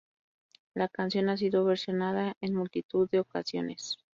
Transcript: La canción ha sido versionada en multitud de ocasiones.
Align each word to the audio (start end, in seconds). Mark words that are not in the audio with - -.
La 0.73 0.87
canción 0.87 1.29
ha 1.29 1.37
sido 1.37 1.63
versionada 1.63 2.33
en 2.41 2.55
multitud 2.55 3.07
de 3.11 3.19
ocasiones. 3.19 3.99